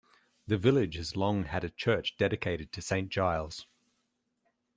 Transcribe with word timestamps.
The 0.47 0.57
village 0.57 0.95
has 0.95 1.15
long 1.15 1.43
had 1.43 1.63
a 1.63 1.69
church 1.69 2.17
dedicated 2.17 2.71
to 2.71 2.81
Saint 2.81 3.09
Giles. 3.11 3.67